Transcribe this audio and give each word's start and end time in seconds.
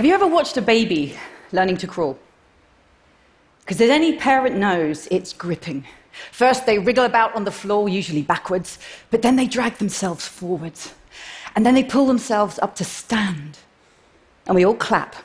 Have 0.00 0.06
you 0.06 0.14
ever 0.14 0.26
watched 0.26 0.56
a 0.56 0.62
baby 0.62 1.14
learning 1.52 1.76
to 1.76 1.86
crawl? 1.86 2.18
Because 3.60 3.82
as 3.82 3.90
any 3.90 4.16
parent 4.16 4.56
knows, 4.56 5.06
it's 5.10 5.34
gripping. 5.34 5.84
First, 6.32 6.64
they 6.64 6.78
wriggle 6.78 7.04
about 7.04 7.36
on 7.36 7.44
the 7.44 7.50
floor, 7.50 7.86
usually 7.86 8.22
backwards, 8.22 8.78
but 9.10 9.20
then 9.20 9.36
they 9.36 9.46
drag 9.46 9.74
themselves 9.74 10.26
forwards. 10.26 10.94
And 11.54 11.66
then 11.66 11.74
they 11.74 11.84
pull 11.84 12.06
themselves 12.06 12.58
up 12.60 12.76
to 12.76 12.84
stand. 12.84 13.58
And 14.46 14.54
we 14.54 14.64
all 14.64 14.74
clap. 14.74 15.16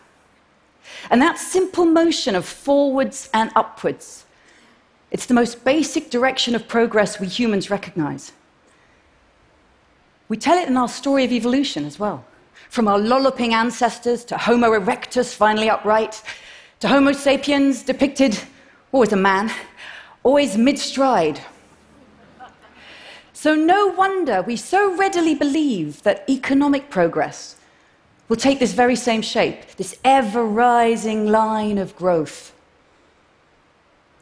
And 1.09 1.21
that 1.21 1.37
simple 1.37 1.85
motion 1.85 2.35
of 2.35 2.45
forwards 2.45 3.29
and 3.33 3.51
upwards, 3.55 4.25
it's 5.09 5.25
the 5.25 5.33
most 5.33 5.63
basic 5.63 6.09
direction 6.09 6.53
of 6.53 6.67
progress 6.67 7.17
we 7.17 7.27
humans 7.27 7.69
recognize. 7.69 8.33
We 10.27 10.35
tell 10.35 10.61
it 10.61 10.67
in 10.67 10.75
our 10.75 10.89
story 10.89 11.23
of 11.23 11.31
evolution 11.31 11.85
as 11.85 11.97
well. 11.97 12.25
From 12.69 12.87
our 12.87 12.99
lolloping 12.99 13.53
ancestors 13.53 14.25
to 14.25 14.37
Homo 14.37 14.71
erectus, 14.71 15.33
finally 15.33 15.69
upright, 15.69 16.21
to 16.79 16.87
Homo 16.87 17.11
sapiens, 17.11 17.83
depicted 17.83 18.37
always 18.91 19.13
a 19.13 19.17
man, 19.17 19.51
always 20.23 20.57
mid 20.57 20.79
stride. 20.79 21.39
So, 23.33 23.53
no 23.53 23.87
wonder 23.87 24.41
we 24.41 24.55
so 24.55 24.95
readily 24.97 25.35
believe 25.35 26.01
that 26.03 26.27
economic 26.29 26.89
progress 26.89 27.55
will 28.27 28.37
take 28.37 28.59
this 28.59 28.73
very 28.73 28.95
same 28.95 29.21
shape, 29.21 29.75
this 29.75 29.97
ever 30.03 30.43
rising 30.43 31.27
line 31.27 31.77
of 31.77 31.95
growth. 31.95 32.53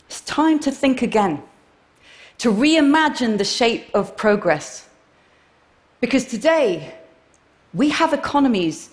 It's 0.07 0.21
time 0.21 0.59
to 0.59 0.71
think 0.71 1.01
again, 1.01 1.41
to 2.39 2.51
reimagine 2.51 3.37
the 3.37 3.45
shape 3.45 3.89
of 3.93 4.17
progress. 4.17 4.89
Because 6.01 6.25
today, 6.25 6.93
we 7.73 7.89
have 7.89 8.13
economies 8.13 8.89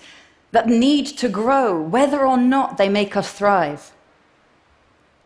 that 0.52 0.66
need 0.66 1.06
to 1.06 1.28
grow, 1.28 1.80
whether 1.80 2.26
or 2.26 2.36
not 2.36 2.76
they 2.76 2.88
make 2.88 3.16
us 3.16 3.32
thrive. 3.32 3.92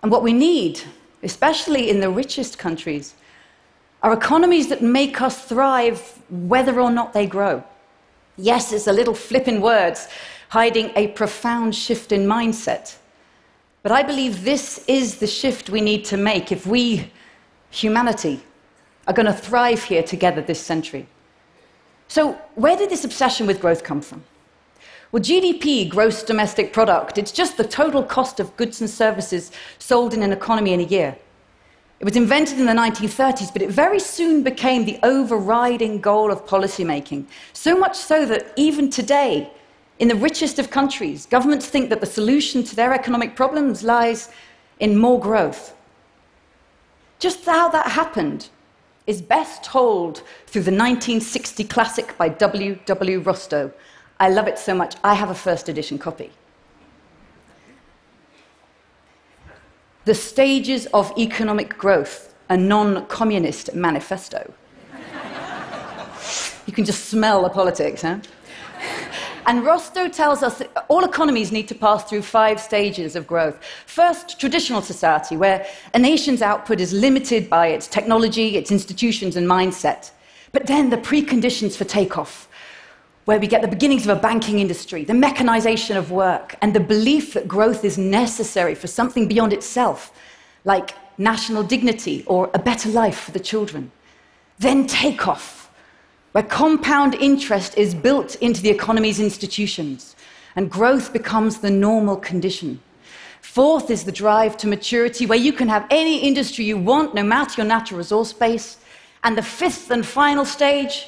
And 0.03 0.13
what 0.13 0.23
we 0.23 0.33
need, 0.33 0.81
especially 1.23 1.89
in 1.89 2.01
the 2.01 2.11
richest 2.11 2.59
countries, 2.59 3.15
are 4.03 4.13
economies 4.13 4.69
that 4.69 4.83
make 4.83 5.23
us 5.23 5.45
thrive, 5.45 6.21
whether 6.29 6.79
or 6.79 6.91
not 6.91 7.15
they 7.15 7.27
grow. 7.27 7.65
Yes, 8.37 8.73
it's 8.73 8.87
a 8.87 8.93
little 8.93 9.15
flip 9.15 9.49
in 9.49 9.63
words, 9.63 10.09
hiding 10.51 10.91
a 10.95 11.09
profound 11.09 11.75
shift 11.75 12.13
in 12.13 12.27
mindset. 12.27 12.97
But 13.83 13.93
I 13.93 14.03
believe 14.03 14.45
this 14.45 14.85
is 14.89 15.19
the 15.19 15.27
shift 15.27 15.71
we 15.71 15.81
need 15.81 16.05
to 16.07 16.17
make 16.17 16.53
if 16.53 16.67
we, 16.67 17.11
humanity, 17.71 18.43
are 19.07 19.15
going 19.15 19.27
to 19.27 19.33
thrive 19.33 19.83
here 19.85 20.03
together 20.03 20.43
this 20.43 20.61
century. 20.61 21.07
So, 22.15 22.35
where 22.55 22.77
did 22.77 22.91
this 22.91 23.05
obsession 23.05 23.45
with 23.45 23.61
growth 23.61 23.83
come 23.83 24.01
from? 24.01 24.23
Well, 25.11 25.21
GDP, 25.21 25.89
gross 25.89 26.23
domestic 26.23 26.73
product, 26.73 27.19
it's 27.19 27.33
just 27.33 27.57
the 27.57 27.67
total 27.67 28.05
cost 28.05 28.39
of 28.39 28.57
goods 28.57 28.81
and 28.81 28.89
services 28.89 29.51
sold 29.81 30.15
in 30.15 30.23
an 30.23 30.31
economy 30.31 30.73
in 30.73 30.79
a 30.79 30.85
year. 30.85 31.17
It 31.99 32.05
was 32.05 32.15
invented 32.15 32.61
in 32.61 32.67
the 32.67 32.73
1930s, 32.73 33.53
but 33.53 33.63
it 33.63 33.71
very 33.71 33.99
soon 33.99 34.45
became 34.45 34.85
the 34.85 35.01
overriding 35.03 36.01
goal 36.01 36.31
of 36.31 36.47
policymaking. 36.47 37.27
So 37.53 37.77
much 37.77 37.97
so 37.97 38.25
that 38.27 38.53
even 38.55 38.91
today, 38.91 39.51
in 39.99 40.07
the 40.07 40.15
richest 40.15 40.61
of 40.61 40.71
countries, 40.71 41.27
governments 41.27 41.67
think 41.67 41.89
that 41.91 41.99
the 41.99 42.07
solution 42.07 42.63
to 42.63 42.77
their 42.77 42.95
economic 42.95 43.35
problems 43.35 43.83
lies 43.83 44.31
in 44.79 44.97
more 44.97 45.19
growth. 45.19 45.75
Just 47.19 47.45
how 47.45 47.71
that 47.71 47.89
happened 47.89 48.51
is 49.07 49.21
best 49.21 49.63
told 49.63 50.23
through 50.47 50.63
the 50.63 50.71
1960 50.71 51.65
classic 51.65 52.17
by 52.17 52.29
W. 52.29 52.79
W. 52.87 53.21
Rostow. 53.21 53.73
I 54.19 54.31
love 54.31 54.49
it 54.49 54.59
so 54.59 54.75
much, 54.75 54.95
I 55.05 55.15
have 55.15 55.31
a 55.31 55.35
first 55.35 55.69
edition 55.69 55.99
copy. 55.99 56.31
The 60.05 60.15
Stages 60.15 60.87
of 60.87 61.13
Economic 61.19 61.77
Growth, 61.77 62.35
a 62.49 62.57
non 62.57 63.07
communist 63.07 63.75
manifesto. 63.75 64.53
you 66.67 66.73
can 66.73 66.85
just 66.85 67.07
smell 67.07 67.43
the 67.43 67.49
politics, 67.49 68.03
huh? 68.03 68.19
And 69.47 69.63
Rostow 69.63 70.11
tells 70.11 70.43
us 70.43 70.59
that 70.59 70.87
all 70.89 71.05
economies 71.05 71.53
need 71.53 71.69
to 71.69 71.75
pass 71.75 72.05
through 72.05 72.23
five 72.23 72.59
stages 72.59 73.15
of 73.15 73.27
growth. 73.27 73.59
First, 73.87 74.41
traditional 74.41 74.81
society, 74.81 75.37
where 75.37 75.67
a 75.93 75.99
nation's 75.99 76.41
output 76.41 76.81
is 76.81 76.95
limited 76.95 77.51
by 77.51 77.69
its 77.69 77.87
technology, 77.87 78.57
its 78.57 78.71
institutions, 78.71 79.37
and 79.37 79.47
mindset. 79.47 80.13
But 80.53 80.67
then 80.67 80.89
the 80.89 80.97
preconditions 80.97 81.77
for 81.77 81.85
takeoff, 81.85 82.49
where 83.27 83.39
we 83.39 83.47
get 83.47 83.61
the 83.61 83.69
beginnings 83.69 84.07
of 84.07 84.17
a 84.17 84.21
banking 84.21 84.61
industry, 84.61 85.05
the 85.05 85.15
mechanization 85.15 85.97
of 85.99 86.11
work, 86.11 86.57
and 86.63 86.75
the 86.75 86.81
belief 86.81 87.35
that 87.35 87.47
growth 87.47 87.85
is 87.85 87.99
necessary 87.99 88.75
for 88.75 88.87
something 88.87 89.29
beyond 89.29 89.53
itself, 89.53 90.13
like 90.65 90.95
national 91.19 91.63
dignity 91.63 92.25
or 92.27 92.51
a 92.55 92.59
better 92.59 92.89
life 92.89 93.21
for 93.21 93.33
the 93.33 93.41
children. 93.41 93.91
Then 94.59 94.87
takeoff 94.87 95.64
where 96.35 96.43
compound 96.43 97.15
interest 97.15 97.79
is 97.79 97.95
built 97.95 98.35
into 98.37 98.61
the 98.61 98.69
economy's 98.69 99.21
institutions 99.21 100.17
and 100.57 100.69
growth 100.69 101.13
becomes 101.13 101.59
the 101.59 101.71
normal 101.71 102.17
condition. 102.17 102.81
Fourth 103.41 103.89
is 103.89 104.03
the 104.03 104.11
drive 104.11 104.57
to 104.57 104.67
maturity, 104.67 105.27
where 105.27 105.39
you 105.39 105.53
can 105.53 105.69
have 105.69 105.87
any 105.91 106.19
industry 106.19 106.65
you 106.65 106.77
want, 106.77 107.15
no 107.15 107.23
matter 107.23 107.63
your 107.63 107.69
natural 107.69 107.99
resource 107.99 108.33
base. 108.33 108.79
And 109.23 109.39
the 109.39 109.43
fifth 109.43 109.93
and 109.93 110.05
final 110.05 110.45
stage, 110.45 111.07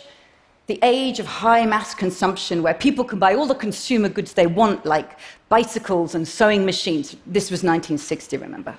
the 0.68 0.78
age 0.82 1.18
of 1.18 1.26
high 1.26 1.66
mass 1.66 1.92
consumption, 1.92 2.62
where 2.62 2.74
people 2.74 3.04
can 3.04 3.18
buy 3.18 3.34
all 3.34 3.46
the 3.46 3.54
consumer 3.56 4.08
goods 4.08 4.32
they 4.32 4.46
want, 4.46 4.86
like 4.86 5.18
bicycles 5.48 6.14
and 6.14 6.26
sewing 6.28 6.64
machines. 6.64 7.16
This 7.26 7.50
was 7.50 7.64
1960, 7.64 8.36
remember? 8.36 8.76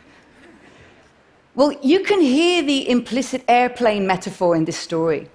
Well, 1.55 1.73
you 1.83 2.05
can 2.05 2.21
hear 2.21 2.63
the 2.63 2.89
implicit 2.89 3.43
airplane 3.49 4.07
metaphor 4.07 4.55
in 4.55 4.63
this 4.63 4.77
story. 4.77 5.29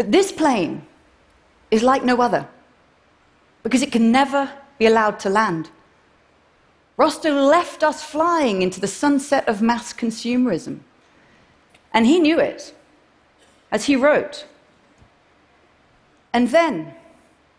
But 0.00 0.12
this 0.12 0.32
plane 0.32 0.86
is 1.70 1.82
like 1.82 2.02
no 2.02 2.22
other 2.22 2.48
because 3.62 3.82
it 3.82 3.92
can 3.92 4.10
never 4.10 4.50
be 4.78 4.86
allowed 4.86 5.20
to 5.20 5.28
land. 5.28 5.68
Rostow 6.96 7.46
left 7.50 7.82
us 7.82 8.02
flying 8.02 8.62
into 8.62 8.80
the 8.80 8.86
sunset 8.86 9.46
of 9.46 9.60
mass 9.60 9.92
consumerism. 9.92 10.78
And 11.92 12.06
he 12.06 12.18
knew 12.18 12.40
it, 12.40 12.74
as 13.70 13.84
he 13.84 13.94
wrote. 13.94 14.46
And 16.32 16.48
then, 16.48 16.94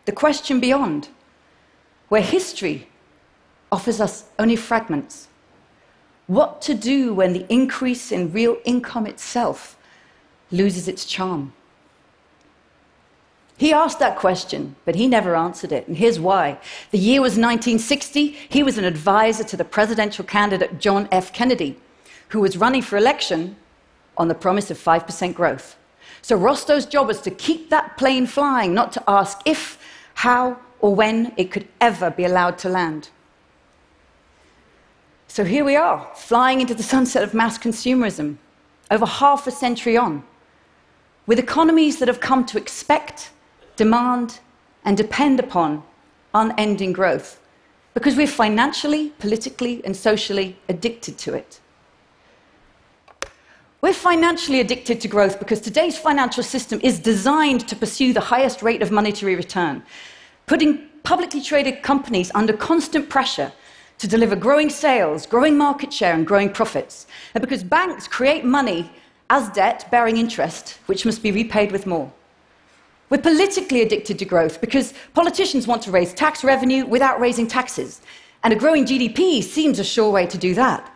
the 0.06 0.10
question 0.10 0.58
beyond, 0.58 1.10
where 2.08 2.22
history 2.22 2.88
offers 3.70 4.00
us 4.00 4.24
only 4.40 4.56
fragments. 4.56 5.28
What 6.26 6.60
to 6.62 6.74
do 6.74 7.14
when 7.14 7.34
the 7.34 7.46
increase 7.48 8.10
in 8.10 8.32
real 8.32 8.56
income 8.64 9.06
itself 9.06 9.78
loses 10.50 10.88
its 10.88 11.04
charm? 11.04 11.52
He 13.62 13.72
asked 13.72 14.00
that 14.00 14.16
question, 14.16 14.74
but 14.84 14.96
he 14.96 15.06
never 15.06 15.36
answered 15.36 15.70
it. 15.70 15.86
And 15.86 15.96
here's 15.96 16.18
why. 16.18 16.58
The 16.90 16.98
year 16.98 17.20
was 17.20 17.34
1960. 17.34 18.30
He 18.48 18.64
was 18.64 18.76
an 18.76 18.84
advisor 18.84 19.44
to 19.44 19.56
the 19.56 19.64
presidential 19.64 20.24
candidate 20.24 20.80
John 20.80 21.06
F. 21.12 21.32
Kennedy, 21.32 21.78
who 22.30 22.40
was 22.40 22.56
running 22.56 22.82
for 22.82 22.96
election 22.96 23.54
on 24.16 24.26
the 24.26 24.34
promise 24.34 24.72
of 24.72 24.78
5% 24.78 25.32
growth. 25.34 25.76
So 26.22 26.34
Rostow's 26.34 26.86
job 26.86 27.06
was 27.06 27.20
to 27.20 27.30
keep 27.30 27.70
that 27.70 27.96
plane 27.96 28.26
flying, 28.26 28.74
not 28.74 28.90
to 28.94 29.02
ask 29.06 29.38
if, 29.46 29.78
how, 30.14 30.58
or 30.80 30.92
when 30.92 31.32
it 31.36 31.52
could 31.52 31.68
ever 31.80 32.10
be 32.10 32.24
allowed 32.24 32.58
to 32.58 32.68
land. 32.68 33.10
So 35.28 35.44
here 35.44 35.64
we 35.64 35.76
are, 35.76 36.10
flying 36.16 36.60
into 36.60 36.74
the 36.74 36.82
sunset 36.82 37.22
of 37.22 37.32
mass 37.32 37.58
consumerism, 37.58 38.38
over 38.90 39.06
half 39.06 39.46
a 39.46 39.52
century 39.52 39.96
on, 39.96 40.24
with 41.28 41.38
economies 41.38 42.00
that 42.00 42.08
have 42.08 42.18
come 42.18 42.44
to 42.46 42.58
expect 42.58 43.30
demand, 43.76 44.40
and 44.84 44.96
depend 44.96 45.40
upon 45.40 45.82
unending 46.34 46.92
growth 46.92 47.40
because 47.94 48.16
we're 48.16 48.26
financially, 48.26 49.10
politically, 49.18 49.84
and 49.84 49.94
socially 49.94 50.56
addicted 50.68 51.18
to 51.18 51.34
it. 51.34 51.60
We're 53.82 53.92
financially 53.92 54.60
addicted 54.60 55.00
to 55.00 55.08
growth 55.08 55.38
because 55.38 55.60
today's 55.60 55.98
financial 55.98 56.42
system 56.42 56.80
is 56.82 56.98
designed 56.98 57.68
to 57.68 57.76
pursue 57.76 58.12
the 58.12 58.20
highest 58.20 58.62
rate 58.62 58.80
of 58.80 58.90
monetary 58.90 59.34
return, 59.34 59.82
putting 60.46 60.88
publicly 61.02 61.42
traded 61.42 61.82
companies 61.82 62.30
under 62.34 62.52
constant 62.52 63.10
pressure 63.10 63.52
to 63.98 64.08
deliver 64.08 64.36
growing 64.36 64.70
sales, 64.70 65.26
growing 65.26 65.58
market 65.58 65.92
share, 65.92 66.14
and 66.14 66.26
growing 66.26 66.50
profits. 66.50 67.06
And 67.34 67.42
because 67.42 67.62
banks 67.62 68.08
create 68.08 68.44
money 68.44 68.90
as 69.30 69.48
debt 69.50 69.86
bearing 69.90 70.16
interest, 70.16 70.78
which 70.86 71.04
must 71.04 71.22
be 71.22 71.32
repaid 71.32 71.72
with 71.72 71.86
more. 71.86 72.10
We're 73.12 73.18
politically 73.18 73.82
addicted 73.82 74.18
to 74.20 74.24
growth 74.24 74.62
because 74.62 74.94
politicians 75.12 75.66
want 75.66 75.82
to 75.82 75.90
raise 75.90 76.14
tax 76.14 76.42
revenue 76.42 76.86
without 76.86 77.20
raising 77.20 77.46
taxes. 77.46 78.00
And 78.42 78.54
a 78.54 78.56
growing 78.56 78.86
GDP 78.86 79.42
seems 79.42 79.78
a 79.78 79.84
sure 79.84 80.10
way 80.10 80.24
to 80.24 80.38
do 80.38 80.54
that. 80.54 80.90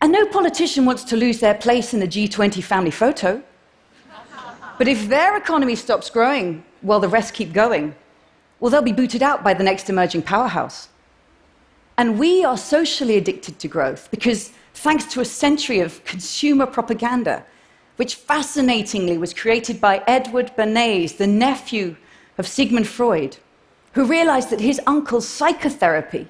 And 0.00 0.10
no 0.10 0.24
politician 0.24 0.86
wants 0.86 1.04
to 1.04 1.18
lose 1.18 1.38
their 1.38 1.52
place 1.52 1.92
in 1.92 2.00
the 2.00 2.08
G20 2.08 2.62
family 2.64 2.90
photo. 2.90 3.42
But 4.78 4.88
if 4.88 5.10
their 5.10 5.36
economy 5.36 5.76
stops 5.76 6.08
growing 6.08 6.64
while 6.80 6.98
the 6.98 7.10
rest 7.10 7.34
keep 7.34 7.52
going, 7.52 7.94
well, 8.58 8.70
they'll 8.70 8.80
be 8.80 8.92
booted 8.92 9.22
out 9.22 9.44
by 9.44 9.52
the 9.52 9.62
next 9.62 9.90
emerging 9.90 10.22
powerhouse. 10.22 10.88
And 11.98 12.18
we 12.18 12.42
are 12.42 12.56
socially 12.56 13.18
addicted 13.18 13.58
to 13.58 13.68
growth 13.68 14.10
because, 14.10 14.52
thanks 14.72 15.04
to 15.12 15.20
a 15.20 15.26
century 15.26 15.80
of 15.80 16.02
consumer 16.06 16.64
propaganda, 16.64 17.44
which 18.00 18.14
fascinatingly 18.14 19.18
was 19.18 19.34
created 19.34 19.78
by 19.78 20.02
Edward 20.06 20.50
Bernays, 20.56 21.18
the 21.18 21.26
nephew 21.26 21.96
of 22.38 22.48
Sigmund 22.48 22.88
Freud, 22.88 23.36
who 23.92 24.06
realized 24.06 24.48
that 24.48 24.62
his 24.62 24.80
uncle's 24.86 25.28
psychotherapy 25.28 26.26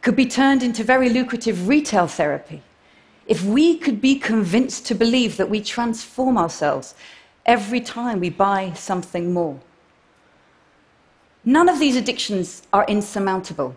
could 0.00 0.14
be 0.14 0.26
turned 0.26 0.62
into 0.62 0.84
very 0.84 1.08
lucrative 1.08 1.66
retail 1.66 2.06
therapy 2.06 2.62
if 3.26 3.44
we 3.44 3.76
could 3.76 4.00
be 4.00 4.14
convinced 4.16 4.86
to 4.86 4.94
believe 4.94 5.38
that 5.38 5.50
we 5.50 5.60
transform 5.60 6.38
ourselves 6.38 6.94
every 7.46 7.80
time 7.80 8.20
we 8.20 8.30
buy 8.30 8.72
something 8.74 9.32
more. 9.32 9.58
None 11.44 11.68
of 11.68 11.80
these 11.80 11.96
addictions 11.96 12.62
are 12.72 12.86
insurmountable, 12.86 13.74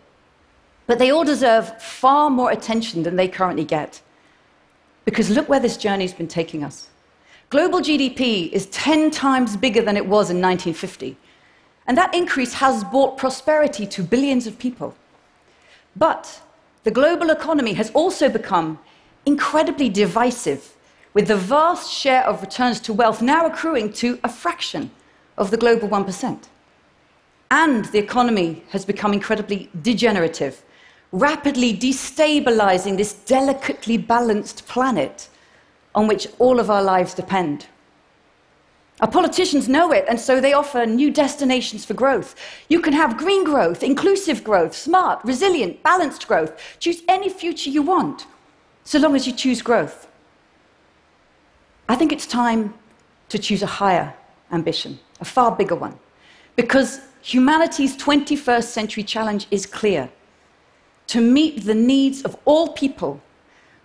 but 0.86 1.00
they 1.00 1.10
all 1.10 1.26
deserve 1.26 1.82
far 1.82 2.30
more 2.30 2.52
attention 2.52 3.02
than 3.02 3.16
they 3.16 3.28
currently 3.28 3.66
get. 3.66 4.00
Because 5.06 5.32
look 5.32 5.50
where 5.50 5.60
this 5.60 5.76
journey's 5.76 6.14
been 6.14 6.28
taking 6.28 6.64
us. 6.64 6.90
Global 7.52 7.80
GDP 7.80 8.52
is 8.52 8.66
10 8.68 9.12
times 9.12 9.56
bigger 9.56 9.82
than 9.82 9.96
it 9.96 10.06
was 10.06 10.32
in 10.32 10.42
1950, 10.42 11.16
and 11.86 11.96
that 11.96 12.16
increase 12.16 12.54
has 12.54 12.84
brought 12.84 13.18
prosperity 13.18 13.86
to 13.86 14.02
billions 14.02 14.48
of 14.48 14.58
people. 14.58 14.96
But 15.96 16.42
the 16.84 16.92
global 16.92 17.30
economy 17.30 17.74
has 17.74 17.92
also 17.92 18.30
become 18.30 18.80
incredibly 19.28 19.90
divisive, 19.90 20.76
with 21.14 21.28
the 21.28 21.38
vast 21.38 21.94
share 21.94 22.24
of 22.24 22.42
returns 22.42 22.80
to 22.82 22.94
wealth 22.94 23.22
now 23.22 23.46
accruing 23.46 23.94
to 23.94 24.20
a 24.24 24.30
fraction 24.30 24.90
of 25.38 25.52
the 25.52 25.58
global 25.58 25.88
1%. 25.88 26.44
And 27.52 27.86
the 27.86 28.00
economy 28.00 28.64
has 28.72 28.86
become 28.86 29.14
incredibly 29.14 29.70
degenerative, 29.84 30.64
rapidly 31.12 31.78
destabilizing 31.78 32.98
this 32.98 33.14
delicately 33.14 33.98
balanced 33.98 34.68
planet 34.68 35.30
on 35.96 36.08
which 36.08 36.28
all 36.38 36.60
of 36.60 36.70
our 36.70 36.84
lives 36.84 37.14
depend. 37.14 37.66
Our 39.02 39.10
politicians 39.10 39.68
know 39.68 39.92
it, 39.92 40.06
and 40.08 40.20
so 40.20 40.40
they 40.40 40.54
offer 40.54 40.86
new 40.86 41.12
destinations 41.12 41.84
for 41.84 41.94
growth. 41.94 42.36
You 42.70 42.80
can 42.80 42.94
have 42.94 43.18
green 43.18 43.44
growth, 43.44 43.84
inclusive 43.84 44.44
growth, 44.44 44.76
smart, 44.76 45.20
resilient, 45.26 45.84
balanced 45.84 46.28
growth. 46.28 46.78
Choose 46.80 47.02
any 47.10 47.30
future 47.30 47.70
you 47.70 47.82
want, 47.82 48.26
so 48.84 49.00
long 49.00 49.16
as 49.16 49.28
you 49.28 49.34
choose 49.34 49.62
growth. 49.62 50.08
I 51.90 51.96
think 51.96 52.12
it's 52.12 52.28
time 52.28 52.74
to 53.30 53.38
choose 53.38 53.64
a 53.64 53.68
higher 53.68 54.14
ambition, 54.52 55.00
a 55.20 55.26
far 55.26 55.52
bigger 55.52 55.76
one, 55.76 55.98
because 56.56 57.02
humanity's 57.22 57.98
21st 57.98 58.64
century 58.64 59.04
challenge 59.04 59.48
is 59.52 59.66
clear 59.66 60.10
to 61.08 61.20
meet 61.20 61.66
the 61.66 61.76
needs 61.76 62.22
of 62.22 62.38
all 62.46 62.70
people 62.70 63.22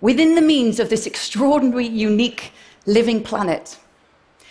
within 0.01 0.35
the 0.35 0.43
means 0.43 0.81
of 0.81 0.89
this 0.89 1.07
extraordinary, 1.07 1.87
unique, 1.87 2.53
living 2.87 3.23
planet, 3.23 3.79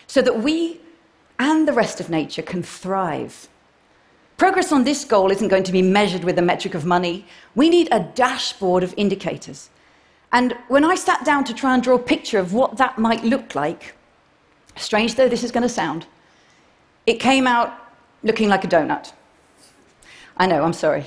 so 0.07 0.22
that 0.22 0.44
we 0.44 0.80
and 1.40 1.68
the 1.68 1.74
rest 1.74 2.00
of 2.00 2.10
nature 2.10 2.42
can 2.42 2.62
thrive. 2.62 3.48
Progress 4.38 4.72
on 4.72 4.84
this 4.84 5.04
goal 5.06 5.31
isn't 5.31 5.48
going 5.48 5.63
to 5.63 5.72
be 5.72 5.81
measured 5.81 6.24
with 6.24 6.36
the 6.36 6.42
metric 6.42 6.74
of 6.74 6.86
money. 6.86 7.25
We 7.56 7.69
need 7.69 7.90
a 7.92 8.00
dashboard 8.00 8.84
of 8.84 8.94
indicators. 8.96 9.69
And 10.31 10.56
when 10.68 10.86
I 10.86 10.96
sat 10.96 11.25
down 11.25 11.44
to 11.46 11.54
try 11.54 11.74
and 11.74 11.84
draw 11.84 11.95
a 11.95 12.00
picture 12.00 12.40
of 12.40 12.54
what 12.54 12.78
that 12.78 12.98
might 12.98 13.24
look 13.24 13.56
like, 13.56 13.95
strange 14.75 15.16
though 15.16 15.28
this 15.28 15.44
is 15.44 15.52
going 15.52 15.63
to 15.63 15.69
sound, 15.69 16.06
it 17.06 17.19
came 17.19 17.48
out 17.48 17.74
looking 18.24 18.50
like 18.50 18.63
a 18.63 18.68
donut. 18.68 19.12
I 20.38 20.45
know, 20.45 20.63
I'm 20.63 20.74
sorry. 20.74 21.06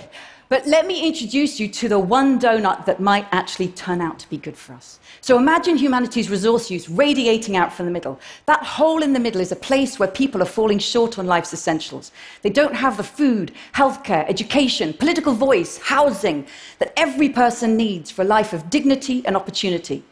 But 0.53 0.67
let 0.67 0.87
me 0.87 1.09
introduce 1.09 1.59
you 1.59 1.67
to 1.67 1.89
the 1.89 1.99
one 1.99 2.39
donut 2.39 2.85
that 2.85 3.01
might 3.01 3.27
actually 3.33 3.69
turn 3.69 4.03
out 4.03 4.19
to 4.19 4.29
be 4.29 4.37
good 4.37 4.55
for 4.55 4.75
us. 4.75 5.01
So 5.23 5.39
imagine 5.39 5.79
humanity's 5.79 6.29
resource 6.29 6.71
use 6.71 6.91
radiating 6.91 7.57
out 7.57 7.73
from 7.73 7.87
the 7.87 7.91
middle. 7.91 8.21
That 8.45 8.63
hole 8.63 9.03
in 9.03 9.15
the 9.15 9.19
middle 9.19 9.41
is 9.41 9.51
a 9.51 9.57
place 9.57 9.99
where 9.99 10.11
people 10.11 10.43
are 10.43 10.53
falling 10.59 10.79
short 10.79 11.19
on 11.19 11.27
life's 11.27 11.55
essentials. 11.55 12.13
They 12.43 12.51
don't 12.51 12.75
have 12.75 12.99
the 12.99 13.03
food, 13.03 13.53
healthcare, 13.75 14.29
education, 14.29 14.93
political 14.93 15.33
voice, 15.33 15.79
housing 15.79 16.47
that 16.81 16.93
every 16.99 17.31
person 17.31 17.75
needs 17.75 18.11
for 18.11 18.21
a 18.21 18.27
life 18.27 18.53
of 18.53 18.69
dignity 18.69 19.25
and 19.25 19.39
opportunity. 19.39 20.05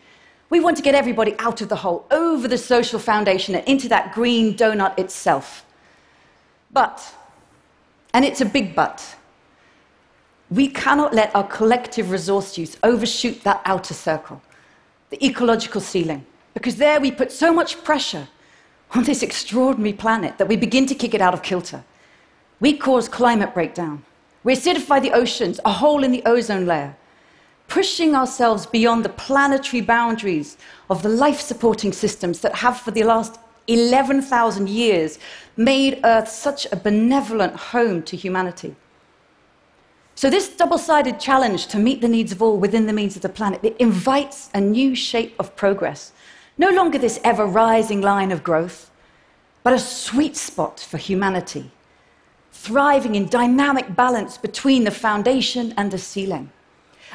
We 0.48 0.60
want 0.60 0.78
to 0.78 0.82
get 0.82 0.94
everybody 0.94 1.34
out 1.38 1.60
of 1.60 1.68
the 1.68 1.76
hole, 1.76 2.06
over 2.10 2.48
the 2.48 2.56
social 2.56 2.98
foundation, 2.98 3.56
and 3.56 3.68
into 3.68 3.90
that 3.90 4.14
green 4.14 4.54
donut 4.56 4.98
itself. 4.98 5.66
But, 6.72 7.14
and 8.14 8.24
it's 8.24 8.40
a 8.40 8.46
big 8.46 8.74
but, 8.74 9.16
we 10.50 10.68
cannot 10.68 11.14
let 11.14 11.34
our 11.34 11.46
collective 11.46 12.10
resource 12.10 12.58
use 12.58 12.76
overshoot 12.82 13.42
that 13.44 13.62
outer 13.64 13.94
circle, 13.94 14.42
the 15.10 15.24
ecological 15.24 15.80
ceiling, 15.80 16.26
because 16.54 16.76
there 16.76 17.00
we 17.00 17.10
put 17.12 17.30
so 17.30 17.52
much 17.52 17.82
pressure 17.84 18.26
on 18.92 19.04
this 19.04 19.22
extraordinary 19.22 19.92
planet 19.92 20.36
that 20.38 20.48
we 20.48 20.56
begin 20.56 20.86
to 20.86 20.94
kick 20.94 21.14
it 21.14 21.20
out 21.20 21.34
of 21.34 21.42
kilter. 21.42 21.84
We 22.58 22.76
cause 22.76 23.08
climate 23.08 23.54
breakdown. 23.54 24.04
We 24.42 24.54
acidify 24.54 25.00
the 25.00 25.12
oceans, 25.12 25.60
a 25.64 25.70
hole 25.72 26.02
in 26.02 26.10
the 26.10 26.22
ozone 26.26 26.66
layer, 26.66 26.96
pushing 27.68 28.16
ourselves 28.16 28.66
beyond 28.66 29.04
the 29.04 29.10
planetary 29.10 29.80
boundaries 29.80 30.56
of 30.88 31.04
the 31.04 31.08
life 31.08 31.40
supporting 31.40 31.92
systems 31.92 32.40
that 32.40 32.56
have, 32.56 32.80
for 32.80 32.90
the 32.90 33.04
last 33.04 33.38
11,000 33.68 34.68
years, 34.68 35.20
made 35.56 36.00
Earth 36.02 36.28
such 36.28 36.66
a 36.72 36.76
benevolent 36.76 37.54
home 37.54 38.02
to 38.02 38.16
humanity. 38.16 38.74
So, 40.20 40.28
this 40.28 40.50
double 40.50 40.76
sided 40.76 41.18
challenge 41.18 41.68
to 41.68 41.78
meet 41.78 42.02
the 42.02 42.06
needs 42.16 42.30
of 42.30 42.42
all 42.42 42.58
within 42.58 42.86
the 42.86 42.92
means 42.92 43.16
of 43.16 43.22
the 43.22 43.30
planet, 43.30 43.60
it 43.62 43.74
invites 43.78 44.50
a 44.52 44.60
new 44.60 44.94
shape 44.94 45.34
of 45.38 45.56
progress. 45.56 46.12
No 46.58 46.68
longer 46.68 46.98
this 46.98 47.18
ever 47.24 47.46
rising 47.46 48.02
line 48.02 48.30
of 48.30 48.44
growth, 48.44 48.90
but 49.62 49.72
a 49.72 49.78
sweet 49.78 50.36
spot 50.36 50.78
for 50.78 50.98
humanity, 50.98 51.70
thriving 52.52 53.14
in 53.14 53.30
dynamic 53.30 53.96
balance 53.96 54.36
between 54.36 54.84
the 54.84 54.90
foundation 54.90 55.72
and 55.78 55.90
the 55.90 55.96
ceiling. 55.96 56.52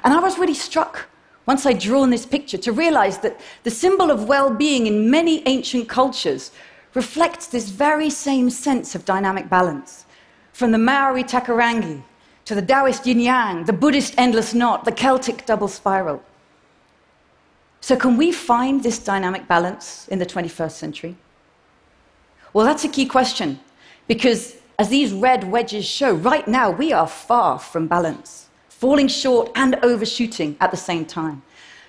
And 0.04 0.12
I 0.12 0.20
was 0.20 0.40
really 0.40 0.56
struck 0.56 1.08
once 1.46 1.64
I'd 1.68 1.78
drawn 1.78 2.10
this 2.10 2.26
picture 2.26 2.58
to 2.58 2.72
realize 2.72 3.20
that 3.20 3.40
the 3.62 3.70
symbol 3.70 4.10
of 4.10 4.28
well 4.28 4.50
being 4.50 4.88
in 4.88 5.12
many 5.12 5.44
ancient 5.48 5.88
cultures 5.88 6.50
reflects 6.96 7.46
this 7.46 7.70
very 7.70 8.10
same 8.10 8.50
sense 8.50 8.96
of 8.96 9.06
dynamic 9.06 9.48
balance. 9.48 10.06
From 10.54 10.72
the 10.72 10.80
Maori 10.80 11.24
Takarangi 11.24 12.02
to 12.46 12.56
the 12.56 12.62
Taoist 12.62 13.06
yin 13.06 13.20
yang, 13.20 13.66
the 13.66 13.74
Buddhist 13.74 14.14
endless 14.18 14.54
knot, 14.54 14.86
the 14.86 14.92
Celtic 14.92 15.46
double 15.46 15.68
spiral. 15.68 16.22
So, 17.82 17.96
can 17.96 18.18
we 18.18 18.32
find 18.32 18.82
this 18.82 19.00
dynamic 19.00 19.48
balance 19.48 20.08
in 20.08 20.20
the 20.20 20.26
21st 20.26 20.72
century? 20.72 21.16
Well, 22.54 22.66
that's 22.66 22.84
a 22.84 22.90
key 22.90 23.06
question 23.06 23.60
because, 24.08 24.56
as 24.80 24.90
these 24.90 25.12
red 25.12 25.52
wedges 25.52 25.86
show, 25.86 26.14
right 26.14 26.48
now 26.48 26.72
we 26.72 26.94
are 26.94 27.08
far 27.08 27.60
from 27.60 27.88
balance, 27.88 28.48
falling 28.70 29.08
short 29.08 29.52
and 29.56 29.76
overshooting 29.84 30.56
at 30.60 30.72
the 30.72 30.78
same 30.78 31.06
time. 31.06 31.44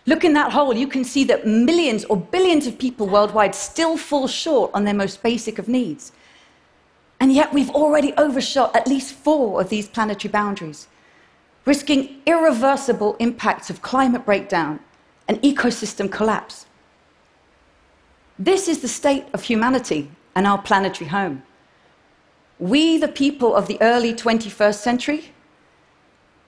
Look 0.06 0.24
in 0.24 0.34
that 0.34 0.52
hole, 0.52 0.74
you 0.74 0.86
can 0.86 1.04
see 1.04 1.24
that 1.24 1.46
millions 1.46 2.04
or 2.04 2.16
billions 2.16 2.66
of 2.66 2.78
people 2.78 3.08
worldwide 3.08 3.54
still 3.54 3.96
fall 3.96 4.28
short 4.28 4.70
on 4.72 4.84
their 4.84 4.94
most 4.94 5.22
basic 5.22 5.58
of 5.58 5.68
needs. 5.68 6.12
And 7.18 7.32
yet 7.32 7.52
we've 7.52 7.70
already 7.70 8.12
overshot 8.14 8.76
at 8.76 8.86
least 8.86 9.14
four 9.14 9.60
of 9.60 9.68
these 9.68 9.88
planetary 9.88 10.30
boundaries, 10.30 10.88
risking 11.64 12.20
irreversible 12.26 13.16
impacts 13.18 13.70
of 13.70 13.82
climate 13.82 14.24
breakdown 14.26 14.80
and 15.26 15.40
ecosystem 15.42 16.10
collapse. 16.10 16.66
This 18.38 18.68
is 18.68 18.80
the 18.80 18.88
state 18.88 19.24
of 19.32 19.42
humanity 19.42 20.10
and 20.34 20.46
our 20.46 20.58
planetary 20.58 21.08
home. 21.08 21.42
We, 22.58 22.98
the 22.98 23.08
people 23.08 23.54
of 23.54 23.66
the 23.66 23.80
early 23.80 24.12
21st 24.14 24.76
century, 24.76 25.32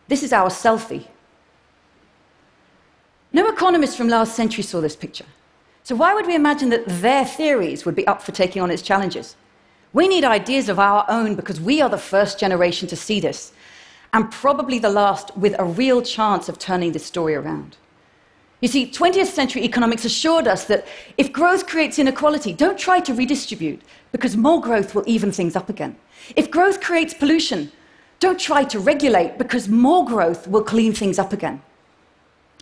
this 0.08 0.22
is 0.22 0.32
our 0.32 0.48
selfie. 0.48 1.06
No 3.32 3.46
economist 3.48 3.96
from 3.96 4.08
last 4.08 4.34
century 4.34 4.62
saw 4.62 4.80
this 4.80 4.96
picture. 4.96 5.26
So, 5.82 5.94
why 5.94 6.14
would 6.14 6.26
we 6.26 6.34
imagine 6.34 6.70
that 6.70 6.84
their 6.86 7.24
theories 7.24 7.84
would 7.84 7.94
be 7.94 8.06
up 8.06 8.22
for 8.22 8.32
taking 8.32 8.62
on 8.62 8.70
its 8.70 8.82
challenges? 8.82 9.36
We 9.92 10.08
need 10.08 10.24
ideas 10.24 10.68
of 10.68 10.78
our 10.78 11.04
own 11.08 11.34
because 11.34 11.60
we 11.60 11.80
are 11.80 11.88
the 11.88 11.98
first 11.98 12.38
generation 12.38 12.88
to 12.88 12.96
see 12.96 13.20
this, 13.20 13.52
and 14.12 14.30
probably 14.30 14.78
the 14.78 14.90
last 14.90 15.36
with 15.36 15.54
a 15.58 15.64
real 15.64 16.02
chance 16.02 16.48
of 16.48 16.58
turning 16.58 16.92
this 16.92 17.06
story 17.06 17.34
around. 17.34 17.76
You 18.60 18.68
see, 18.68 18.90
20th 18.90 19.26
century 19.26 19.62
economics 19.62 20.04
assured 20.04 20.48
us 20.48 20.64
that 20.64 20.86
if 21.16 21.32
growth 21.32 21.66
creates 21.66 21.98
inequality, 21.98 22.52
don't 22.52 22.78
try 22.78 23.00
to 23.00 23.14
redistribute, 23.14 23.80
because 24.12 24.36
more 24.36 24.60
growth 24.60 24.94
will 24.94 25.04
even 25.06 25.30
things 25.30 25.54
up 25.54 25.68
again. 25.68 25.96
If 26.34 26.50
growth 26.50 26.80
creates 26.80 27.14
pollution, 27.14 27.70
don't 28.18 28.38
try 28.38 28.64
to 28.64 28.80
regulate, 28.80 29.38
because 29.38 29.68
more 29.68 30.04
growth 30.04 30.48
will 30.48 30.64
clean 30.64 30.92
things 30.92 31.18
up 31.18 31.32
again. 31.32 31.62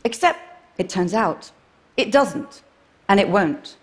Except, 0.05 0.39
it 0.77 0.91
turns 0.91 1.15
out, 1.15 1.51
it 1.97 2.13
doesn't, 2.13 2.63
and 3.09 3.19
it 3.19 3.29
won't. 3.29 3.77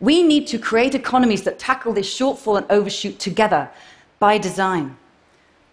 We 0.00 0.22
need 0.22 0.46
to 0.48 0.58
create 0.58 0.94
economies 0.94 1.42
that 1.42 1.58
tackle 1.58 1.92
this 1.92 2.08
shortfall 2.12 2.56
and 2.56 2.66
overshoot 2.70 3.18
together 3.18 3.70
by 4.18 4.38
design. 4.38 4.96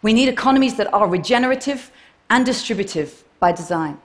We 0.01 0.13
need 0.13 0.29
economies 0.29 0.75
that 0.75 0.93
are 0.93 1.07
regenerative 1.07 1.91
and 2.29 2.45
distributive 2.45 3.23
by 3.39 3.53
design. 3.53 3.99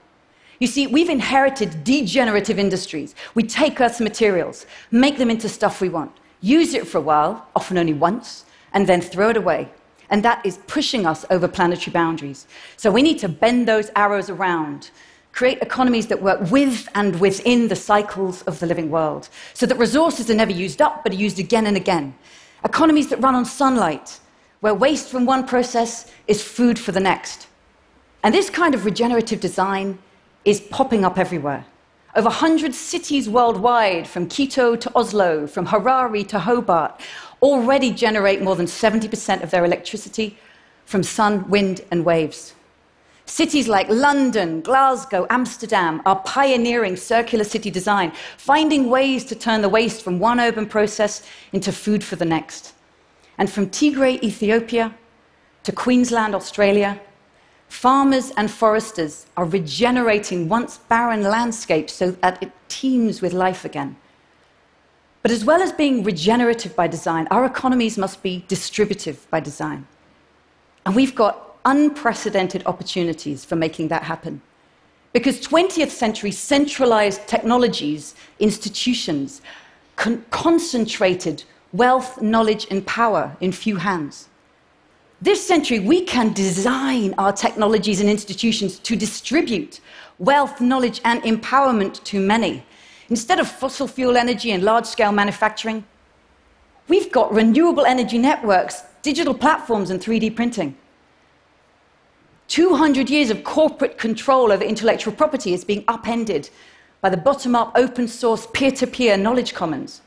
You 0.59 0.67
see, 0.67 0.87
we've 0.87 1.09
inherited 1.09 1.83
degenerative 1.83 2.57
industries. 2.57 3.15
We 3.35 3.43
take 3.43 3.81
Earth's 3.81 3.99
materials, 3.99 4.65
make 4.91 5.17
them 5.17 5.29
into 5.29 5.49
stuff 5.49 5.81
we 5.81 5.89
want, 5.89 6.11
use 6.39 6.73
it 6.73 6.87
for 6.87 6.99
a 6.99 7.01
while, 7.01 7.47
often 7.55 7.77
only 7.77 7.93
once, 7.93 8.45
and 8.71 8.87
then 8.87 9.01
throw 9.01 9.29
it 9.29 9.37
away. 9.37 9.69
And 10.09 10.23
that 10.23 10.45
is 10.45 10.59
pushing 10.67 11.05
us 11.05 11.25
over 11.29 11.47
planetary 11.47 11.91
boundaries. 11.91 12.47
So 12.77 12.91
we 12.91 13.01
need 13.01 13.19
to 13.19 13.29
bend 13.29 13.67
those 13.67 13.91
arrows 13.95 14.29
around, 14.29 14.91
create 15.33 15.57
economies 15.61 16.07
that 16.07 16.21
work 16.21 16.39
with 16.51 16.87
and 16.95 17.19
within 17.19 17.67
the 17.67 17.75
cycles 17.75 18.43
of 18.43 18.59
the 18.59 18.65
living 18.65 18.89
world, 18.89 19.27
so 19.53 19.65
that 19.65 19.77
resources 19.77 20.29
are 20.29 20.35
never 20.35 20.51
used 20.51 20.81
up 20.81 21.03
but 21.03 21.11
are 21.11 21.15
used 21.15 21.39
again 21.39 21.65
and 21.65 21.75
again. 21.75 22.15
Economies 22.63 23.09
that 23.09 23.19
run 23.19 23.35
on 23.35 23.43
sunlight, 23.43 24.19
where 24.61 24.73
waste 24.73 25.09
from 25.09 25.25
one 25.25 25.45
process 25.45 26.09
is 26.27 26.41
food 26.41 26.79
for 26.79 26.93
the 26.93 26.99
next. 26.99 27.47
And 28.23 28.33
this 28.33 28.49
kind 28.49 28.73
of 28.73 28.85
regenerative 28.85 29.41
design 29.41 29.97
is 30.45 30.61
popping 30.61 31.03
up 31.03 31.17
everywhere. 31.17 31.65
Over 32.15 32.29
100 32.29 32.75
cities 32.75 33.27
worldwide, 33.27 34.07
from 34.07 34.29
Quito 34.29 34.75
to 34.75 34.91
Oslo, 34.95 35.47
from 35.47 35.65
Harare 35.65 36.27
to 36.27 36.39
Hobart, 36.39 37.01
already 37.41 37.91
generate 37.91 38.41
more 38.41 38.55
than 38.55 38.67
70% 38.67 39.41
of 39.41 39.49
their 39.49 39.65
electricity 39.65 40.37
from 40.85 41.01
sun, 41.01 41.49
wind, 41.49 41.81
and 41.91 42.05
waves. 42.05 42.53
Cities 43.33 43.67
like 43.67 43.89
London, 43.89 44.61
Glasgow, 44.61 45.25
Amsterdam 45.31 46.03
are 46.05 46.17
pioneering 46.17 46.95
circular 46.95 47.43
city 47.43 47.71
design, 47.71 48.11
finding 48.37 48.91
ways 48.91 49.25
to 49.25 49.33
turn 49.33 49.63
the 49.63 49.69
waste 49.69 50.03
from 50.03 50.19
one 50.19 50.39
urban 50.39 50.67
process 50.67 51.23
into 51.51 51.71
food 51.71 52.03
for 52.03 52.15
the 52.15 52.25
next. 52.25 52.75
And 53.39 53.49
from 53.49 53.71
Tigray, 53.71 54.21
Ethiopia, 54.21 54.93
to 55.63 55.71
Queensland, 55.71 56.35
Australia, 56.35 57.01
farmers 57.69 58.31
and 58.37 58.51
foresters 58.51 59.25
are 59.35 59.45
regenerating 59.45 60.47
once 60.47 60.77
barren 60.77 61.23
landscapes 61.23 61.93
so 61.93 62.11
that 62.11 62.37
it 62.43 62.51
teems 62.67 63.23
with 63.23 63.33
life 63.33 63.65
again. 63.65 63.95
But 65.23 65.31
as 65.31 65.43
well 65.43 65.63
as 65.63 65.71
being 65.71 66.03
regenerative 66.03 66.75
by 66.75 66.85
design, 66.85 67.27
our 67.31 67.45
economies 67.45 67.97
must 67.97 68.21
be 68.21 68.45
distributive 68.47 69.27
by 69.31 69.39
design. 69.39 69.87
And 70.85 70.95
we've 70.95 71.15
got 71.15 71.52
unprecedented 71.65 72.63
opportunities 72.65 73.45
for 73.45 73.55
making 73.55 73.87
that 73.89 74.03
happen. 74.03 74.41
Because 75.13 75.39
20th 75.39 75.89
century 75.89 76.31
centralized 76.31 77.27
technologies, 77.27 78.15
institutions, 78.39 79.41
con- 79.95 80.25
concentrated 80.31 81.43
wealth, 81.71 82.21
knowledge, 82.21 82.67
and 82.69 82.85
power 82.85 83.35
in 83.41 83.51
few 83.51 83.77
hands. 83.77 84.29
This 85.21 85.45
century, 85.45 85.79
we 85.79 86.01
can 86.01 86.33
design 86.33 87.13
our 87.17 87.31
technologies 87.31 88.01
and 88.01 88.09
institutions 88.09 88.77
to 88.79 88.95
distribute 88.95 89.79
wealth, 90.19 90.61
knowledge, 90.61 91.01
and 91.05 91.21
empowerment 91.23 92.03
to 92.03 92.19
many. 92.19 92.63
Instead 93.09 93.39
of 93.39 93.49
fossil 93.49 93.87
fuel 93.87 94.17
energy 94.17 94.51
and 94.51 94.63
large 94.63 94.85
scale 94.85 95.11
manufacturing, 95.11 95.83
we've 96.87 97.11
got 97.11 97.33
renewable 97.33 97.85
energy 97.85 98.17
networks, 98.17 98.83
digital 99.01 99.33
platforms, 99.33 99.89
and 99.89 100.01
3D 100.01 100.35
printing. 100.35 100.75
200 102.53 103.09
years 103.09 103.31
of 103.31 103.43
corporate 103.43 103.97
control 103.97 104.51
over 104.51 104.63
intellectual 104.63 105.11
property 105.11 105.55
is 105.55 105.65
being 105.65 105.83
upended 105.87 106.51
by 107.01 107.09
the 107.09 107.17
bottom 107.17 107.55
up, 107.55 107.71
open 107.73 108.07
source, 108.07 108.45
peer 108.53 108.69
to 108.69 108.85
peer 108.85 109.17
knowledge 109.17 109.55
commons. 109.55 110.01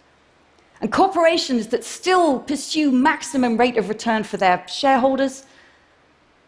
And 0.81 0.93
corporations 0.93 1.67
that 1.67 1.83
still 1.83 2.39
pursue 2.39 2.93
maximum 2.93 3.57
rate 3.57 3.77
of 3.77 3.89
return 3.89 4.23
for 4.23 4.37
their 4.37 4.65
shareholders, 4.69 5.45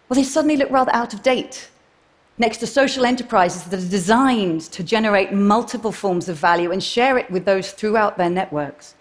well, 0.08 0.14
they 0.14 0.22
suddenly 0.22 0.56
look 0.56 0.70
rather 0.70 0.94
out 0.94 1.14
of 1.14 1.22
date 1.24 1.68
next 2.38 2.58
to 2.58 2.66
social 2.68 3.04
enterprises 3.04 3.64
that 3.64 3.82
are 3.82 3.90
designed 3.90 4.60
to 4.70 4.84
generate 4.84 5.32
multiple 5.32 5.90
forms 5.90 6.28
of 6.28 6.36
value 6.36 6.70
and 6.70 6.80
share 6.80 7.18
it 7.18 7.28
with 7.28 7.44
those 7.44 7.72
throughout 7.72 8.16
their 8.16 8.30
networks. 8.30 8.94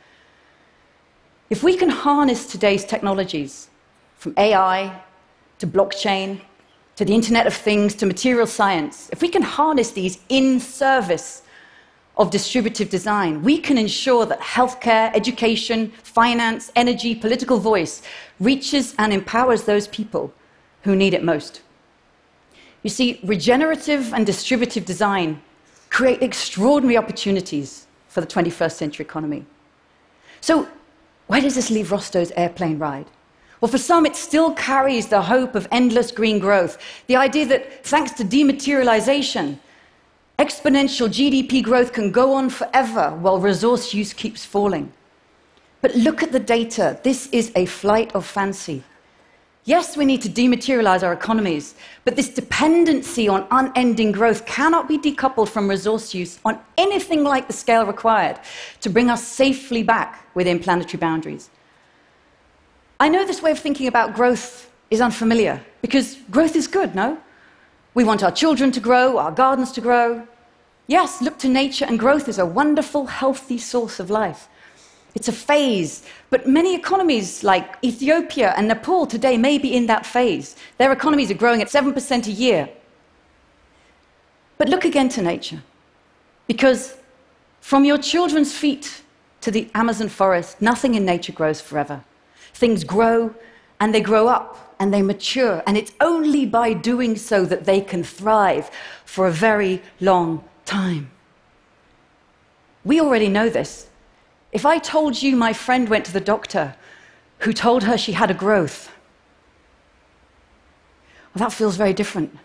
If 1.52 1.62
we 1.62 1.78
can 1.78 1.90
harness 1.90 2.48
today's 2.48 2.86
technologies, 2.86 3.70
from 4.16 4.34
AI 4.36 5.00
to 5.60 5.68
blockchain 5.68 6.42
to 6.98 7.06
the 7.06 7.14
Internet 7.14 7.46
of 7.46 7.54
Things, 7.54 7.94
to 7.96 8.06
material 8.08 8.48
science, 8.48 9.10
if 9.12 9.22
we 9.22 9.30
can 9.30 9.44
harness 9.44 9.92
these 9.92 10.20
in 10.30 10.60
service 10.60 11.44
of 12.18 12.32
distributive 12.32 12.90
design, 12.90 13.44
we 13.44 13.60
can 13.60 13.78
ensure 13.78 14.26
that 14.26 14.40
healthcare, 14.42 15.16
education, 15.16 15.92
finance, 16.02 16.72
energy, 16.76 17.14
political 17.14 17.60
voice 17.60 18.02
reaches 18.40 18.96
and 18.98 19.14
empowers 19.14 19.64
those 19.64 19.88
people 19.88 20.34
who 20.82 20.96
need 20.96 21.14
it 21.14 21.24
most. 21.24 21.62
You 22.82 22.90
see, 22.90 23.20
regenerative 23.24 24.12
and 24.14 24.26
distributive 24.26 24.84
design 24.84 25.40
create 25.92 26.24
extraordinary 26.24 26.98
opportunities 26.98 27.86
for 28.08 28.22
the 28.22 28.28
21st 28.28 28.72
century 28.72 29.06
economy. 29.06 29.46
So, 30.42 30.68
where 31.28 31.42
does 31.42 31.54
this 31.54 31.70
leave 31.70 31.92
Rostow's 31.92 32.32
airplane 32.32 32.80
ride? 32.80 33.06
Well, 33.60 33.72
for 33.72 33.78
some, 33.80 34.06
it 34.06 34.16
still 34.16 34.54
carries 34.54 35.08
the 35.08 35.22
hope 35.22 35.56
of 35.56 35.68
endless 35.72 36.12
green 36.12 36.38
growth. 36.38 36.78
The 37.08 37.16
idea 37.16 37.48
that 37.48 37.84
thanks 37.84 38.12
to 38.14 38.24
dematerialization, 38.24 39.58
exponential 40.38 41.08
GDP 41.08 41.64
growth 41.64 41.92
can 41.92 42.12
go 42.12 42.34
on 42.34 42.50
forever 42.52 43.16
while 43.20 43.40
resource 43.40 43.94
use 43.94 44.14
keeps 44.14 44.46
falling. 44.46 44.92
But 45.82 45.96
look 45.96 46.22
at 46.22 46.32
the 46.32 46.40
data. 46.40 47.00
This 47.04 47.28
is 47.32 47.52
a 47.56 47.66
flight 47.66 48.14
of 48.14 48.26
fancy. 48.26 48.84
Yes, 49.66 49.98
we 49.98 50.06
need 50.06 50.22
to 50.22 50.30
dematerialize 50.30 51.04
our 51.04 51.12
economies, 51.12 51.76
but 52.06 52.16
this 52.16 52.30
dependency 52.30 53.28
on 53.28 53.46
unending 53.52 54.14
growth 54.14 54.46
cannot 54.46 54.88
be 54.88 54.98
decoupled 54.98 55.50
from 55.50 55.68
resource 55.68 56.14
use 56.14 56.40
on 56.46 56.58
anything 56.78 57.24
like 57.24 57.48
the 57.48 57.54
scale 57.54 57.86
required 57.86 58.40
to 58.80 58.90
bring 58.90 59.10
us 59.10 59.28
safely 59.28 59.84
back 59.84 60.26
within 60.36 60.58
planetary 60.60 61.00
boundaries. 61.00 61.50
I 63.00 63.10
know 63.10 63.26
this 63.26 63.42
way 63.42 63.52
of 63.52 63.60
thinking 63.60 63.88
about 63.88 64.16
growth 64.16 64.72
is 64.90 65.02
unfamiliar 65.02 65.62
because 65.82 66.16
growth 66.32 66.56
is 66.56 66.68
good, 66.68 66.96
no? 66.96 67.18
We 67.94 68.04
want 68.04 68.24
our 68.24 68.32
children 68.32 68.72
to 68.72 68.80
grow, 68.80 69.18
our 69.18 69.32
gardens 69.32 69.72
to 69.74 69.82
grow. 69.82 70.28
Yes, 70.88 71.22
look 71.22 71.38
to 71.40 71.50
nature, 71.50 71.86
and 71.86 72.00
growth 72.00 72.28
is 72.28 72.40
a 72.40 72.46
wonderful, 72.46 73.06
healthy 73.06 73.58
source 73.58 74.00
of 74.00 74.10
life. 74.10 74.48
It's 75.16 75.28
a 75.28 75.34
phase, 75.34 76.06
but 76.30 76.48
many 76.48 76.76
economies 76.76 77.44
like 77.44 77.76
Ethiopia 77.84 78.54
and 78.56 78.68
Nepal 78.68 79.06
today 79.08 79.38
may 79.38 79.58
be 79.58 79.76
in 79.76 79.88
that 79.88 80.06
phase. 80.06 80.56
Their 80.78 80.92
economies 80.92 81.32
are 81.32 81.36
growing 81.36 81.62
at 81.62 81.68
7% 81.68 82.28
a 82.28 82.32
year. 82.32 82.70
But 84.58 84.70
look 84.70 84.86
again 84.86 85.10
to 85.10 85.22
nature, 85.22 85.62
because 86.48 86.96
from 87.62 87.84
your 87.84 87.98
children's 87.98 88.54
feet 88.54 89.02
to 89.42 89.52
the 89.52 89.70
Amazon 89.76 90.08
forest, 90.08 90.62
nothing 90.62 90.96
in 90.96 91.04
nature 91.06 91.34
grows 91.34 91.62
forever. 91.62 92.04
Things 92.58 92.84
grow 92.84 93.36
and 93.80 93.94
they 93.94 94.02
grow 94.02 94.28
up 94.28 94.76
and 94.80 94.92
they 94.92 95.04
mature, 95.04 95.62
and 95.68 95.78
it's 95.78 95.92
only 96.02 96.46
by 96.46 96.74
doing 96.74 97.16
so 97.16 97.46
that 97.46 97.66
they 97.66 97.82
can 97.82 98.04
thrive 98.04 98.72
for 99.06 99.28
a 99.28 99.32
very 99.32 99.82
long 100.00 100.44
time. 100.66 101.12
We 102.84 103.00
already 103.00 103.30
know 103.30 103.50
this. 103.50 103.88
If 104.52 104.66
I 104.66 104.80
told 104.80 105.22
you 105.22 105.36
my 105.36 105.54
friend 105.54 105.88
went 105.88 106.06
to 106.06 106.14
the 106.14 106.20
doctor 106.20 106.76
who 107.40 107.54
told 107.54 107.84
her 107.84 107.96
she 107.96 108.14
had 108.14 108.32
a 108.32 108.36
growth, 108.46 108.92
well, 111.34 111.46
that 111.46 111.54
feels 111.54 111.78
very 111.78 111.94
different. 111.94 112.36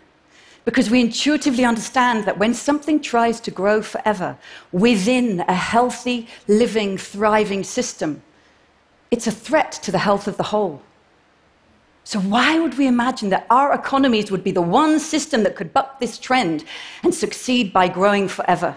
Because 0.63 0.91
we 0.91 1.01
intuitively 1.01 1.65
understand 1.65 2.25
that 2.25 2.37
when 2.37 2.53
something 2.53 3.01
tries 3.01 3.39
to 3.41 3.51
grow 3.51 3.81
forever 3.81 4.37
within 4.71 5.39
a 5.47 5.55
healthy, 5.55 6.27
living, 6.47 6.99
thriving 6.99 7.63
system, 7.63 8.21
it's 9.13 9.27
a 9.27 9.31
threat 9.31 9.71
to 9.83 9.91
the 9.91 9.99
health 9.99 10.27
of 10.27 10.37
the 10.37 10.49
whole. 10.51 10.81
So, 12.03 12.19
why 12.19 12.57
would 12.57 12.79
we 12.79 12.87
imagine 12.87 13.29
that 13.29 13.45
our 13.51 13.71
economies 13.71 14.31
would 14.31 14.43
be 14.43 14.49
the 14.49 14.69
one 14.83 14.99
system 14.99 15.43
that 15.43 15.55
could 15.55 15.71
buck 15.71 15.99
this 15.99 16.17
trend 16.17 16.65
and 17.03 17.13
succeed 17.13 17.71
by 17.71 17.89
growing 17.89 18.27
forever? 18.27 18.75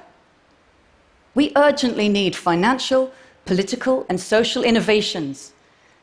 We 1.35 1.53
urgently 1.57 2.11
need 2.11 2.37
financial, 2.37 3.15
political, 3.47 4.05
and 4.11 4.21
social 4.21 4.63
innovations 4.63 5.55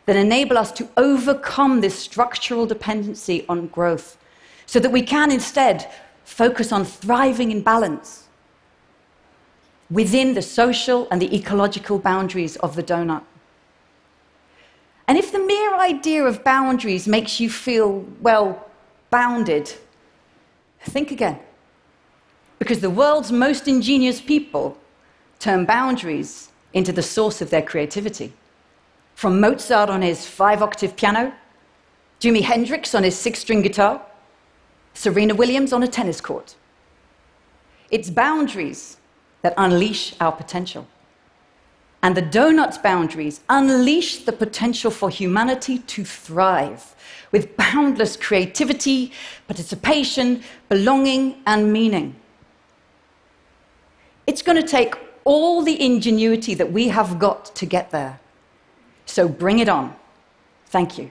that 0.07 0.15
enable 0.15 0.57
us 0.57 0.71
to 0.71 0.89
overcome 0.97 1.81
this 1.81 1.97
structural 1.97 2.65
dependency 2.65 3.45
on 3.47 3.67
growth 3.67 4.17
so 4.65 4.79
that 4.79 4.91
we 4.91 5.03
can 5.03 5.31
instead 5.31 5.91
focus 6.25 6.71
on 6.71 6.85
thriving 6.85 7.51
in 7.51 7.61
balance 7.61 8.23
within 9.91 10.33
the 10.33 10.41
social 10.41 11.07
and 11.11 11.21
the 11.21 11.35
ecological 11.35 11.99
boundaries 11.99 12.55
of 12.57 12.75
the 12.75 12.81
donut. 12.81 13.21
And 15.07 15.17
if 15.17 15.31
the 15.31 15.39
mere 15.39 15.75
idea 15.75 16.23
of 16.23 16.43
boundaries 16.43 17.07
makes 17.07 17.39
you 17.39 17.49
feel, 17.49 18.05
well, 18.21 18.69
bounded, 19.09 19.73
think 20.85 21.11
again. 21.11 21.39
Because 22.59 22.79
the 22.79 22.89
world's 22.89 23.31
most 23.31 23.67
ingenious 23.67 24.21
people 24.21 24.77
turn 25.39 25.65
boundaries 25.65 26.51
into 26.73 26.91
the 26.91 27.03
source 27.03 27.41
of 27.41 27.49
their 27.49 27.61
creativity. 27.61 28.33
From 29.15 29.39
Mozart 29.39 29.89
on 29.89 30.01
his 30.01 30.25
five 30.25 30.61
octave 30.61 30.95
piano 30.95 31.33
Jimi 32.23 32.41
Hendrix 32.41 32.95
on 32.95 33.03
his 33.03 33.17
six 33.17 33.39
string 33.39 33.61
guitar, 33.61 34.01
Serena 34.93 35.35
Williams 35.35 35.73
on 35.73 35.83
a 35.83 35.87
tennis 35.87 36.21
court. 36.21 36.55
It's 37.91 38.09
boundaries 38.09 38.95
that 39.41 39.53
unleash 39.57 40.15
our 40.21 40.31
potential. 40.31 40.87
And 42.03 42.17
the 42.17 42.21
donut's 42.21 42.77
boundaries 42.77 43.39
unleash 43.47 44.25
the 44.25 44.33
potential 44.33 44.91
for 44.91 45.09
humanity 45.09 45.79
to 45.79 46.03
thrive 46.03 46.93
with 47.31 47.55
boundless 47.55 48.17
creativity, 48.17 49.13
participation, 49.47 50.43
belonging, 50.67 51.41
and 51.47 51.71
meaning. 51.71 52.15
It's 54.27 54.41
going 54.41 54.61
to 54.61 54.67
take 54.67 54.95
all 55.23 55.63
the 55.63 55.81
ingenuity 55.81 56.53
that 56.55 56.73
we 56.73 56.89
have 56.89 57.17
got 57.17 57.55
to 57.55 57.65
get 57.65 57.91
there. 57.91 58.19
So 59.05 59.29
bring 59.29 59.59
it 59.59 59.69
on. 59.69 59.95
Thank 60.67 60.97
you. 60.97 61.09